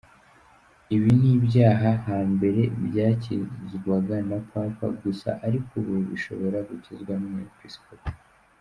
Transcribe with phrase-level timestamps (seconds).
[0.95, 8.11] Ibi ni ibyaha hambere byakizwaga na Papa gusa ariko ubu bishobora gukizwa n’Umwepisikopi.